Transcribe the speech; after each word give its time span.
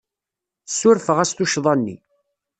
Ssurfeɣ-as 0.69 1.31
tuccḍa-nni. 1.33 1.97